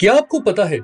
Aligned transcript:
क्या 0.00 0.12
आपको 0.14 0.40
पता 0.40 0.64
है 0.64 0.78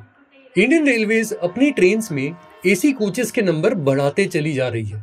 इंडियन 0.59 0.87
रेलवेज 0.87 1.33
अपनी 1.33 1.71
ट्रेन 1.71 2.03
में 2.13 2.37
एसी 2.67 2.93
कोचेस 2.93 3.31
के 3.31 3.43
नंबर 3.43 3.75
बढ़ाते 3.75 4.27
चली 4.27 4.53
जा 4.53 4.69
रही 4.69 4.85
है। 4.85 5.01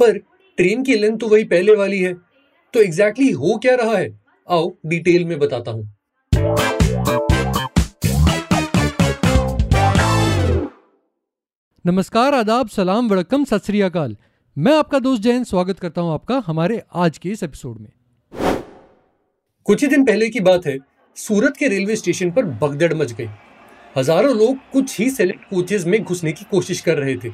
पर 0.00 0.18
ट्रेन 0.56 0.82
की 0.82 0.94
लेंथ 0.94 1.18
तो 1.18 1.28
वही 1.28 1.44
पहले 1.44 1.76
वाली 1.76 1.98
है। 1.98 2.14
तो 2.14 2.80
एग्जैक्टली 2.80 3.26
exactly 3.26 3.52
हो 3.52 3.58
क्या 3.58 3.74
रहा 3.74 3.96
है? 3.96 4.20
आओ 4.48 4.76
डिटेल 4.86 5.24
में 5.24 5.38
बताता 5.38 5.70
हूँ। 5.70 5.94
नमस्कार 11.86 12.34
आदाब 12.34 12.68
सलाम 12.68 13.08
वड़कम 13.08 13.44
सत 13.44 13.64
श्री 13.66 13.80
अकाल। 13.80 14.16
मैं 14.58 14.76
आपका 14.76 14.98
दोस्त 14.98 15.22
जैन 15.22 15.44
स्वागत 15.44 15.78
करता 15.78 16.00
हूँ 16.00 16.12
आपका 16.12 16.42
हमारे 16.46 16.82
आज 16.94 17.18
के 17.18 17.28
इस 17.28 17.42
एपिसोड 17.42 17.78
में। 17.78 17.92
कुछ 19.64 19.82
ही 19.82 19.88
दिन 19.88 20.04
पहले 20.04 20.28
की 20.28 20.40
बात 20.40 20.66
है 20.66 20.91
सूरत 21.16 21.56
के 21.56 21.68
रेलवे 21.68 21.96
स्टेशन 21.96 22.30
पर 22.30 22.44
भगदड़ 22.58 22.92
मच 22.94 23.12
गई। 23.12 23.26
हज़ारों 23.96 24.34
लोग 24.36 24.58
कुछ 24.72 24.98
ही 25.00 25.08
सेलेक्ट 25.10 25.44
कोचेज 25.50 25.84
में 25.86 26.02
घुसने 26.02 26.32
की 26.32 26.44
कोशिश 26.50 26.80
कर 26.80 26.98
रहे 26.98 27.16
थे 27.16 27.30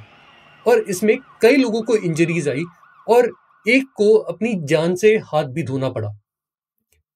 और 0.67 0.79
इसमें 0.91 1.17
कई 1.43 1.57
लोगों 1.57 1.83
को 1.83 1.97
इंजरीज 1.97 2.49
आई 2.49 2.65
और 3.07 3.31
एक 3.67 3.85
को 3.97 4.15
अपनी 4.15 4.55
जान 4.65 4.95
से 4.95 5.17
हाथ 5.25 5.45
भी 5.45 5.63
धोना 5.63 5.89
पड़ा। 5.89 6.09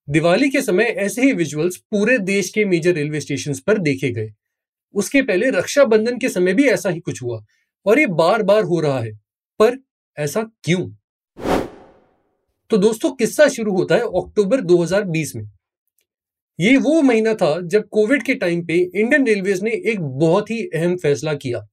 दिवाली 0.09 0.49
के 0.51 0.63
समय 0.63 0.85
ऐसे 0.85 1.23
ही 1.23 1.33
विजुअल्स 1.33 1.77
पूरे 1.91 2.19
देश 2.21 2.51
के 2.51 2.65
मेजर 2.65 2.95
रेलवे 2.95 3.21
स्टेशन 3.21 3.55
पर 3.67 3.79
देखे 3.81 4.11
गए। 4.11 4.33
उसके 4.95 5.23
पहले 5.23 5.51
रक्षाबंधन 5.51 6.19
के 6.19 6.29
समय 6.29 6.55
भी 6.55 6.69
ऐसा 6.69 6.91
ही 6.91 7.01
कुछ 7.01 7.23
हुआ 7.23 7.45
और 7.87 7.99
ये 7.99 8.07
बार 8.09 8.43
बार 8.43 8.65
हो 8.65 8.81
रहा 8.81 8.99
है, 8.99 9.13
पर 9.61 9.79
ऐसा 10.17 10.43
क्यों? 10.65 10.89
तो 12.71 12.77
दोस्तों, 12.79 13.11
किस्सा 13.11 13.49
शुरू 13.49 13.73
होता 13.73 13.95
है 13.95 14.01
अक्टूबर 14.01 14.61
2020 14.63 15.35
में। 15.37 15.45
ये 16.59 16.77
वो 16.77 17.01
महीना 17.03 17.35
था 17.35 17.61
जब 17.61 17.89
कोविड 17.89 18.23
के 18.23 18.35
टाइम 18.35 18.65
पे 18.67 18.75
इंडियन 18.75 19.27
रेलवेज 19.27 19.63
ने 19.63 19.71
एक 19.71 20.01
बहुत 20.01 20.51
ही 20.51 20.61
अहम 20.67 20.97
फैसला 20.97 21.35
किया। 21.35 21.67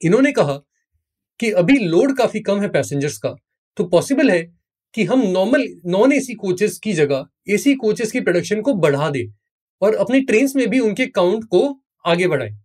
इन्होंने 0.00 0.32
कहा 0.32 0.52
कि 1.40 1.50
अभी 1.50 1.78
लोड 1.78 2.16
काफ़ी 2.16 2.40
कम 2.40 2.60
है 2.60 2.68
पैसेंजर्स 2.68 3.16
का 3.18 3.34
तो 3.76 3.84
पॉसिबल 3.84 4.30
है 4.30 4.42
कि 4.94 5.04
हम 5.04 5.22
नॉर्मल 5.28 5.66
नॉन 5.86 6.12
एसी 6.12 6.34
कोचेस 6.34 6.78
की 6.78 6.92
जगह 6.92 7.26
एसी 7.48 7.74
कोचेस 7.74 8.12
की 8.12 8.20
प्रोडक्शन 8.20 8.60
को 8.60 8.74
बढ़ा 8.74 9.10
दे 9.10 9.26
और 9.82 9.94
अपनी 9.94 10.20
ट्रेन 10.20 10.48
में 10.56 10.68
भी 10.70 10.80
उनके 10.80 11.06
काउंट 11.06 11.44
को 11.44 11.62
आगे 12.06 12.28
बढ़ाएँ। 12.28 12.56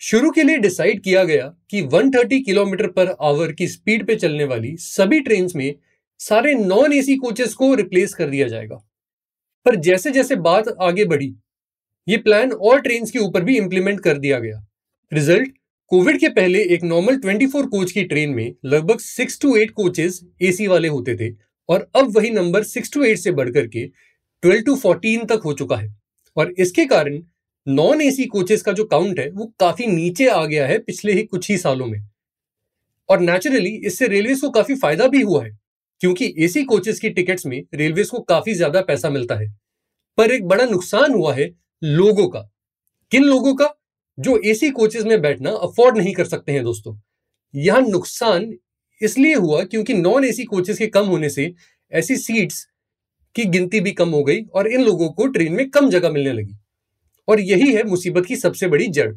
शुरू 0.00 0.30
के 0.30 0.42
लिए 0.42 0.58
डिसाइड 0.58 1.02
किया 1.02 1.24
गया 1.24 1.46
कि 1.70 1.82
130 1.82 2.40
किलोमीटर 2.44 2.86
पर 2.86 3.16
आवर 3.20 3.52
की 3.52 3.68
स्पीड 3.68 4.06
पे 4.06 4.16
चलने 4.16 4.44
वाली 4.44 4.76
सभी 4.76 5.20
ट्रेन 5.20 5.48
में 5.56 5.74
सारे 6.20 6.54
नॉन 6.54 6.92
एसी 6.92 7.16
कोचेस 7.16 7.54
को 7.54 7.74
रिप्लेस 7.74 8.14
कर 8.14 8.28
दिया 8.28 8.48
जाएगा। 8.48 8.84
पर 9.66 9.76
जैसे 9.76 10.10
जैसे 10.10 10.36
बात 10.36 10.68
आगे 10.82 11.04
बढ़ी, 11.04 11.34
ये 12.06 12.16
प्लान 12.16 12.52
और 12.52 12.80
ट्रेन 12.80 13.04
के 13.06 13.18
ऊपर 13.18 13.44
भी 13.44 13.56
इंप्लीमेंट 13.56 14.00
कर 14.00 14.18
दिया 14.18 14.38
गया। 14.38 14.64
रिज़ल्ट 15.12 15.52
कोविड 15.90 16.18
के 16.20 16.28
पहले 16.28 16.62
एक 16.74 16.82
नॉर्मल 16.82 17.16
24 17.18 17.66
कोच 17.66 17.92
की 17.92 18.04
ट्रेन 18.04 18.30
में 18.30 18.54
लगभग 18.64 18.98
six 18.98 19.40
to 19.40 19.54
eight 19.56 19.70
coaches 19.70 20.20
AC 20.42 20.66
वाले 20.66 20.88
होते 20.88 21.16
थे 21.16 21.32
और 21.68 21.88
अब 21.96 22.16
वही 22.16 22.30
नंबर 22.30 22.62
सिक्स 22.62 22.92
टू 22.92 23.02
एट 23.02 23.18
से 23.18 23.30
बढ़कर 23.32 23.66
के 23.66 23.86
ट्वेल्व 24.42 24.62
टू 24.62 24.76
फोर्टीन 24.76 25.24
तक 25.24 25.40
हो 25.44 25.52
चुका 25.52 25.76
है। 25.76 25.94
और 26.36 26.54
इसके 26.58 26.84
कारण 26.84 27.20
नॉन 27.66 28.00
एसी 28.00 28.24
कोचेस 28.24 28.62
का 28.62 28.72
जो 28.72 28.84
काउंट 28.84 29.18
है, 29.20 29.30
वो 29.30 29.52
काफ़ी 29.60 29.86
नीचे 29.86 30.26
आ 30.28 30.44
गया 30.44 30.66
है 30.66 30.78
पिछले 30.78 31.12
ही 31.12 31.22
कुछ 31.22 31.50
ही 31.50 31.58
सालों 31.58 31.86
में। 31.86 32.00
और 33.08 33.20
नेचुरली 33.20 33.70
इससे 33.86 34.06
रेलवे 34.06 34.34
को 34.34 34.50
काफ़ी 34.50 34.74
फ़ायदा 34.74 35.06
भी 35.06 35.20
हुआ 35.20 35.44
है। 35.44 35.58
क्योंकि 36.00 36.32
एसी 36.38 36.62
कोचेस 36.64 37.00
की 37.00 37.10
टिकट्स 37.10 37.46
में 37.46 37.62
रेलवे 37.74 38.04
को 38.04 38.20
काफ़ी 38.20 38.54
ज़्यादा 38.54 38.80
पैसा 38.82 39.10
मिलता 39.10 39.34
है। 39.34 39.48
पर 40.18 40.30
एक 40.30 40.46
बड़ा 40.48 40.64
नुकसान 40.64 41.14
हुआ 41.14 41.34
है 41.34 41.50
लोगों 41.82 42.28
का। 42.28 42.40
किन 43.12 43.24
लोगों 43.24 43.54
का? 43.54 43.74
जो 44.18 44.36
एसी 44.46 44.70
कोचेस 44.70 45.04
में 45.04 45.20
बैठना 45.22 45.50
अफोर्ड 45.50 45.96
नहीं 45.98 46.12
कर 46.14 46.24
सकते 46.24 46.52
हैं 46.52 46.62
दोस्तों। 46.64 46.96
यह 47.54 47.78
नुकसान 47.78 48.52
इसलिए 49.00 49.34
हुआ 49.34 49.62
क्योंकि 49.64 49.94
नॉन 49.94 50.24
एसी 50.24 50.44
कोचेस 50.44 50.78
के 50.78 50.86
कम 50.86 51.06
होने 51.06 51.30
से 51.30 51.52
ऐसी 51.92 52.16
सीट्स 52.16 52.64
की 53.36 53.44
गिनती 53.44 53.80
भी 53.80 53.92
कम 53.92 54.10
हो 54.10 54.22
गई 54.24 54.42
और 54.44 54.68
इन 54.68 54.84
लोगों 54.84 55.08
को 55.08 55.26
ट्रेन 55.26 55.52
में 55.52 55.68
कम 55.70 55.90
जगह 55.90 56.10
मिलने 56.10 56.32
लगी। 56.32 56.56
और 57.28 57.40
यही 57.40 57.72
है 57.72 57.82
मुसीबत 57.82 58.26
की 58.26 58.36
सबसे 58.36 58.68
बड़ी 58.68 58.86
जड़। 58.88 59.12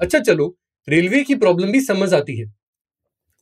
अच्छा 0.00 0.18
चलो 0.18 0.56
रेलवे 0.88 1.22
की 1.24 1.34
प्रॉब्लम 1.34 1.72
भी 1.72 1.80
समझ 1.80 2.12
आती 2.14 2.36
है। 2.38 2.46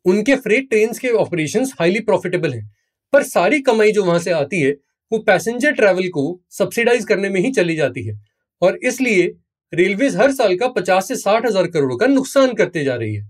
उनके 0.09 0.37
फ्रेट 0.37 0.69
ट्रेन 0.71 0.93
के 0.93 1.11
ऑपरेशन 1.17 1.65
हाईली 1.81 2.01
प्रॉफिटेबल 2.01 2.53
हैं। 2.55 2.71
पर 3.13 3.23
सारी 3.25 3.61
कमाई 3.61 3.93
जो 3.93 4.05
वहाँ 4.05 4.19
से 4.19 4.31
आती 4.33 4.61
है, 4.61 4.71
वो 5.13 5.19
पैसेंजर 5.21 5.73
ट्रैवल 5.73 6.09
को 6.09 6.41
सब्सिडाइज 6.51 7.05
करने 7.05 7.29
में 7.29 7.41
ही 7.41 7.51
चली 7.53 7.77
जाती 7.77 8.07
है। 8.07 8.21
और 8.63 8.79
इसलिए 8.83 9.27
रेलवे 9.73 10.09
हर 10.11 10.33
साल 10.33 10.57
का 10.57 10.69
पचास 10.69 11.09
से 11.09 11.17
साठ 11.17 11.47
हज़ार 11.47 11.67
करोड़ 11.67 11.95
का 11.95 12.07
नुकसान 12.07 12.55
करते 12.55 12.85
जा 12.85 12.95
रही 12.95 13.15
है। 13.15 13.27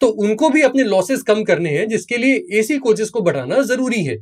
तो 0.00 0.06
उनको 0.18 0.48
भी 0.50 0.62
अपने 0.62 0.84
लॉसेस 0.84 1.22
कम 1.22 1.42
करने 1.44 1.70
हैं, 1.70 1.88
जिसके 1.88 2.16
लिए 2.16 2.58
एसी 2.58 2.78
कोचेस 2.78 3.10
को 3.10 3.20
बढ़ाना 3.20 3.60
ज़रूरी 3.62 4.02
है। 4.04 4.16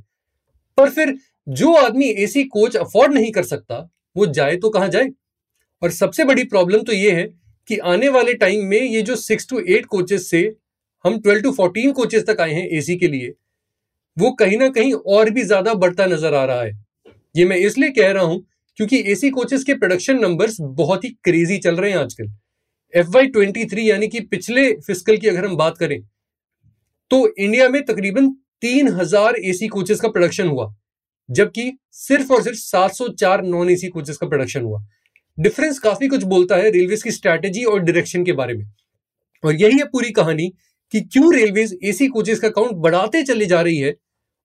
पर 0.79 0.91
फिर 0.91 1.15
जो 1.47 1.73
आदमी 1.77 2.09
एसी 2.19 2.45
कोच 2.47 2.77
अफोर्ड 2.77 3.15
नहीं 3.15 3.31
कर 3.33 3.43
सकता, 3.45 3.89
वो 4.17 4.27
जाए 4.29 4.57
तो 4.57 4.71
कहाँ 4.71 4.89
जाए? 4.89 5.11
और 5.83 5.91
सबसे 5.91 6.25
बड़ी 6.25 6.45
प्रॉब्लम 6.45 6.83
तो 6.83 6.93
ये 6.93 7.11
है 7.11 7.25
कि 7.69 7.77
आने 7.87 8.09
वाले 8.09 8.35
टाइम 8.35 8.65
में 8.65 8.81
ये 8.81 9.03
जो 9.03 9.17
सिक्स 9.17 9.49
टू 9.49 9.59
एट 9.61 9.87
कोचेस 9.87 10.29
से 10.31 10.43
हम 11.05 11.19
ट्वेल्व 11.21 11.43
टू 11.43 11.53
फोर्टीन 11.53 11.93
कोचेस 11.93 12.27
तक 12.27 12.41
आए 12.41 12.53
हैं 12.53 12.67
एसी 12.79 12.97
के 12.97 13.09
लिए। 13.09 13.33
वो 14.17 14.31
कहीं 14.35 14.59
ना 14.59 14.69
कहीं 14.71 14.93
और 14.93 15.31
भी 15.31 15.43
ज़्यादा 15.45 15.75
बढ़ता 15.77 16.07
नज़र 16.07 16.35
आ 16.35 16.45
रहा 16.45 16.63
है। 16.63 16.73
ये 17.35 17.45
मैं 17.45 17.57
इसलिए 17.59 17.91
कह 17.93 18.11
रहा 18.13 18.23
हूँ 18.25 18.45
क्योंकि 18.79 18.99
एसी 19.13 19.31
कोचेस 19.31 19.65
के 19.65 19.75
प्रोडक्शन 19.75 20.19
नंबर्स 20.21 20.57
बहुत 20.61 21.05
ही 21.05 21.11
क्रेजी 21.25 21.59
चल 21.59 21.77
रहे 21.77 21.91
हैं 21.91 21.99
आजकल। 21.99 22.31
एफ़ 22.95 23.09
वाई 23.09 23.27
यानी 23.79 24.09
कि 24.09 24.21
पिछले 24.23 24.73
फ़िज़िकल 24.77 25.17
की 25.17 25.29
अगर 25.29 25.47
हम 25.47 25.57
बात 25.57 25.79
करें 25.79 26.01
तो 27.11 27.27
इंडिया 27.29 27.69
में 27.69 27.85
तकरीबन 27.85 28.29
तीन 28.63 28.89
हज़ार 28.91 29.37
एसी 29.41 29.69
कोचेस 29.69 30.01
का 30.01 30.09
प्रोडक्शन 30.09 30.49
हुआ, 30.49 30.73
जबकि 31.29 31.73
सिर्फ़ 31.93 32.33
और 32.33 32.43
सिर्फ़ 32.43 32.59
704 32.59 33.43
नॉन 33.45 33.71
एसी 33.71 33.89
कोचेस 33.89 34.17
का 34.17 34.27
प्रोडक्शन 34.29 34.63
हुआ। 34.63 34.81
डिफरेंस 35.39 35.79
काफ़ी 35.79 36.09
कुछ 36.09 36.23
बोलता 36.25 36.57
है 36.57 36.71
रेलवे 36.71 36.97
की 36.97 37.11
स्ट्रैटेजी 37.13 37.65
और 37.65 37.81
डायरेक्शन 37.81 38.25
के 38.25 38.33
बारे 38.33 38.55
में। 38.55 38.65
और 39.45 39.55
यही 39.55 39.79
है 39.79 39.85
पूरी 39.87 40.11
कहानी 40.13 40.51
कि 40.93 41.01
क्यों 41.03 41.35
रेलवे 41.35 41.67
एसी 41.85 42.07
कोचेस 42.09 42.41
का 42.41 42.49
काउंट 42.49 42.73
बढ़ाते 42.75 43.23
चले 43.23 43.47
जा 43.47 43.61
रही 43.61 43.79
है 43.79 43.95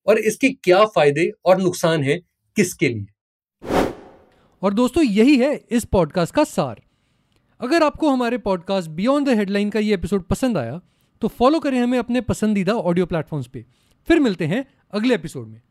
और 0.08 0.20
इसके 0.20 0.50
क्या 0.50 0.84
फ़ायदे 0.86 1.30
और 1.46 1.62
नुकसान 1.62 2.04
है 2.04 2.18
किसके 2.56 2.90
लिए? 2.90 3.06
और 4.62 4.74
दोस्तों, 4.74 5.04
यही 5.04 5.38
है 5.38 5.56
इस 5.72 5.86
पॉडकास्ट 5.86 6.34
का 6.36 6.44
सार। 6.44 6.82
अगर 7.62 7.84
आपको 7.84 8.10
हमारे 8.10 8.38
पॉडकास्ट 8.38 8.90
बियॉन्ड 8.90 9.30
द 9.30 9.38
हेडलाइन 9.38 9.70
का 9.70 9.80
ये 9.80 9.94
एपिसोड 9.94 10.24
पसंद 10.24 10.58
आया 10.58 10.80
तो 11.22 11.28
फॉलो 11.30 11.60
करें 11.60 11.80
हमें 11.80 11.98
अपने 12.00 12.22
पसंदीदा 12.22 12.74
ऑडियो 12.74 13.06
प्लेटफॉर्म्स 13.06 13.48
पे। 13.48 13.66
फिर 14.08 14.20
मिलते 14.20 14.46
हैं 14.46 14.66
अगले 14.94 15.16
एपिसोड 15.16 15.48
में। 15.48 15.62